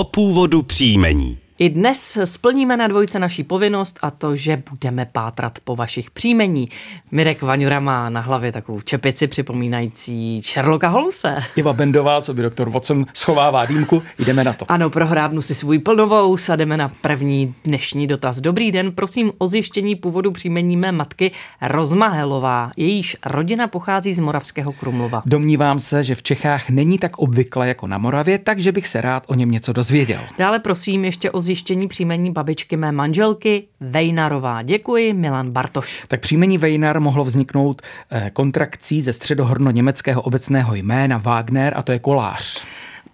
o 0.00 0.04
původu 0.04 0.62
příjmení. 0.62 1.38
I 1.62 1.68
dnes 1.68 2.18
splníme 2.24 2.76
na 2.76 2.88
dvojce 2.88 3.18
naší 3.18 3.44
povinnost 3.44 3.98
a 4.02 4.10
to, 4.10 4.36
že 4.36 4.62
budeme 4.70 5.06
pátrat 5.12 5.58
po 5.64 5.76
vašich 5.76 6.10
příjmení. 6.10 6.68
Mirek 7.10 7.42
Vaňura 7.42 7.80
má 7.80 8.10
na 8.10 8.20
hlavě 8.20 8.52
takovou 8.52 8.80
čepici 8.80 9.26
připomínající 9.26 10.42
Sherlocka 10.44 10.88
Holmese. 10.88 11.36
Iva 11.56 11.72
Bendová, 11.72 12.22
co 12.22 12.34
by 12.34 12.42
doktor 12.42 12.70
Watson 12.70 13.06
schovává 13.14 13.66
dýmku, 13.66 14.02
jdeme 14.18 14.44
na 14.44 14.52
to. 14.52 14.64
Ano, 14.68 14.90
prohrábnu 14.90 15.42
si 15.42 15.54
svůj 15.54 15.78
plnovou 15.78 16.36
a 16.52 16.56
jdeme 16.56 16.76
na 16.76 16.88
první 17.00 17.54
dnešní 17.64 18.06
dotaz. 18.06 18.40
Dobrý 18.40 18.72
den, 18.72 18.92
prosím 18.92 19.32
o 19.38 19.46
zjištění 19.46 19.96
původu 19.96 20.30
příjmení 20.30 20.76
mé 20.76 20.92
matky 20.92 21.30
Rozmahelová. 21.62 22.70
Jejíž 22.76 23.16
rodina 23.26 23.68
pochází 23.68 24.12
z 24.12 24.20
Moravského 24.20 24.72
Krumlova. 24.72 25.22
Domnívám 25.26 25.80
se, 25.80 26.04
že 26.04 26.14
v 26.14 26.22
Čechách 26.22 26.70
není 26.70 26.98
tak 26.98 27.18
obvykle 27.18 27.68
jako 27.68 27.86
na 27.86 27.98
Moravě, 27.98 28.38
takže 28.38 28.72
bych 28.72 28.88
se 28.88 29.00
rád 29.00 29.24
o 29.26 29.34
něm 29.34 29.50
něco 29.50 29.72
dozvěděl. 29.72 30.20
Dále 30.38 30.58
prosím 30.58 31.04
ještě 31.04 31.30
o 31.30 31.40
zjištění 31.40 31.49
příjmení 31.88 32.30
babičky 32.30 32.76
mé 32.76 32.92
manželky 32.92 33.64
Vejnarová. 33.80 34.62
Děkuji, 34.62 35.12
Milan 35.12 35.50
Bartoš. 35.50 36.04
Tak 36.08 36.20
příjmení 36.20 36.58
Vejnar 36.58 37.00
mohlo 37.00 37.24
vzniknout 37.24 37.82
eh, 38.10 38.30
kontrakcí 38.32 39.00
ze 39.00 39.12
středohorno 39.12 39.70
německého 39.70 40.22
obecného 40.22 40.74
jména 40.74 41.18
Wagner 41.18 41.72
a 41.76 41.82
to 41.82 41.92
je 41.92 41.98
kolář. 41.98 42.64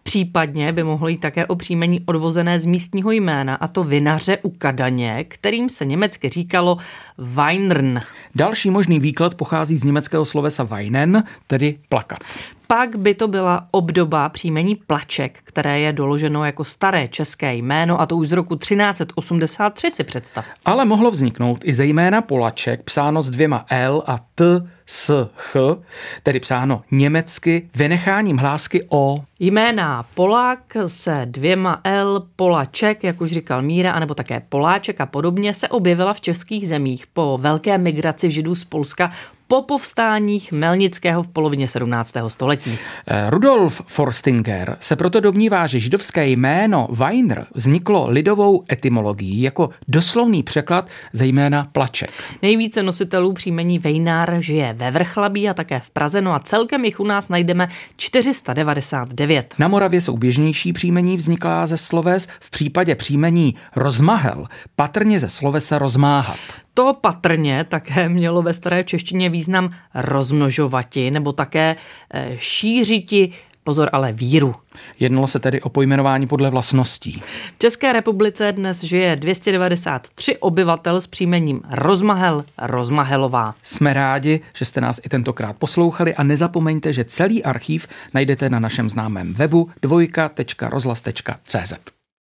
Případně 0.07 0.73
by 0.73 0.83
mohlo 0.83 1.09
jít 1.09 1.19
také 1.19 1.47
o 1.47 1.57
příjmení 1.57 2.01
odvozené 2.07 2.61
z 2.61 2.67
místního 2.67 3.11
jména, 3.11 3.55
a 3.55 3.69
to 3.69 3.85
vinaře 3.85 4.39
u 4.43 4.51
Kadaně, 4.51 5.25
kterým 5.29 5.69
se 5.69 5.85
německy 5.85 6.29
říkalo 6.29 6.77
Weinrn. 7.19 8.01
Další 8.35 8.71
možný 8.71 9.01
výklad 9.01 9.35
pochází 9.35 9.77
z 9.77 9.85
německého 9.85 10.25
slovesa 10.25 10.65
weinen, 10.65 11.25
tedy 11.47 11.79
plakat. 11.89 12.19
Pak 12.69 12.97
by 12.97 13.15
to 13.15 13.29
byla 13.29 13.67
obdoba 13.71 14.29
příjmení 14.29 14.77
Plaček, 14.77 15.41
které 15.45 15.81
je 15.81 15.93
doloženo 15.93 16.45
jako 16.45 16.65
staré 16.65 17.09
české 17.09 17.55
jméno 17.55 18.01
a 18.01 18.07
to 18.07 18.17
už 18.17 18.29
z 18.29 18.33
roku 18.33 18.57
1383 18.57 19.91
si 19.91 20.05
představ. 20.05 20.47
Ale 20.65 20.85
mohlo 20.85 21.11
vzniknout 21.11 21.61
i 21.65 21.75
zejména 21.75 22.21
Polaček, 22.21 22.83
psáno 22.83 23.23
s 23.23 23.31
dvěma 23.31 23.67
L 23.71 24.03
a 24.07 24.19
T 24.35 24.69
s 24.87 25.29
ch, 25.37 25.57
tedy 26.23 26.41
psáno 26.41 26.83
německy, 26.91 27.71
vynecháním 27.75 28.37
hlásky 28.37 28.87
o. 28.91 29.25
Jména 29.41 30.05
Polák 30.15 30.77
se 30.87 31.23
dvěma 31.25 31.81
L, 31.85 32.27
Polaček, 32.37 33.05
jak 33.05 33.21
už 33.21 33.33
říkal 33.33 33.63
Míra, 33.63 33.93
anebo 33.93 34.15
také 34.15 34.43
Poláček 34.49 35.01
a 35.01 35.07
podobně, 35.07 35.55
se 35.55 35.69
objevila 35.69 36.13
v 36.13 36.21
českých 36.21 36.69
zemích 36.69 37.07
po 37.07 37.39
velké 37.41 37.79
migraci 37.79 38.31
židů 38.31 38.55
z 38.55 38.65
Polska 38.65 39.11
po 39.49 39.63
povstáních 39.63 40.53
Melnického 40.53 41.23
v 41.23 41.29
polovině 41.29 41.69
17. 41.69 42.15
století. 42.29 42.79
Eh, 43.07 43.31
Rudolf 43.31 43.83
Forstinger 43.87 44.77
se 44.81 44.97
proto 44.97 45.21
domnívá, 45.21 45.67
že 45.67 45.81
židovské 45.81 46.29
jméno 46.29 46.89
Weiner 46.91 47.47
vzniklo 47.55 48.09
lidovou 48.09 48.65
etymologií 48.73 49.43
jako 49.43 49.71
doslovný 49.89 50.43
překlad 50.43 50.89
zejména 51.13 51.69
plaček. 51.73 52.11
Nejvíce 52.43 52.83
nositelů 52.83 53.33
příjmení 53.33 53.79
Vejnár 53.79 54.37
žije 54.41 54.73
ve 54.73 54.91
Vrchlabí 54.91 55.49
a 55.49 55.55
také 55.55 55.81
v 55.81 55.91
Praze, 55.91 56.21
no 56.21 56.35
a 56.35 56.39
celkem 56.39 56.85
jich 56.85 57.01
u 57.01 57.05
nás 57.05 57.29
najdeme 57.29 57.69
499. 57.97 59.55
Na 59.59 59.69
Moravě 59.69 60.01
jsou 60.01 60.17
běžnější 60.17 60.73
příjmení 60.73 61.17
vzniklá 61.17 61.67
ze 61.67 61.77
sloves, 61.77 62.29
v 62.41 62.51
případě 62.51 62.95
příjmení 62.95 63.55
rozmahel 63.77 64.47
patrně 64.77 65.21
ze 65.21 65.29
slovesa 65.29 65.79
rozmáhat. 65.79 66.39
To 66.77 66.95
patrně 67.01 67.65
také 67.65 68.09
mělo 68.09 68.43
ve 68.43 68.55
staré 68.55 68.85
češtině 68.85 69.31
význam 69.31 69.71
rozmnožovati 69.95 71.11
nebo 71.11 71.33
také 71.33 71.77
eh, 72.15 72.37
šířiti 72.39 73.33
Pozor 73.67 73.91
ale 73.93 74.13
víru. 74.13 74.55
Jednalo 75.01 75.27
se 75.27 75.39
tedy 75.39 75.61
o 75.61 75.69
pojmenování 75.69 76.27
podle 76.27 76.51
vlastností. 76.51 77.23
V 77.55 77.59
České 77.59 77.93
republice 77.93 78.53
dnes 78.53 78.85
žije 78.85 79.17
293 79.17 80.37
obyvatel 80.37 81.01
s 81.01 81.07
příjmením 81.07 81.63
Rozmahel 81.71 82.45
Rozmahelová. 82.59 83.55
Jsme 83.63 83.95
rádi, 83.95 84.41
že 84.57 84.65
jste 84.65 84.81
nás 84.81 85.01
i 85.05 85.09
tentokrát 85.09 85.57
poslouchali 85.57 86.15
a 86.15 86.23
nezapomeňte, 86.23 86.93
že 86.93 87.05
celý 87.05 87.45
archív 87.45 87.89
najdete 88.15 88.51
na 88.51 88.61
našem 88.61 88.91
známém 88.91 89.33
webu 89.33 89.71
dvojka.rozhlas.cz. 89.83 91.73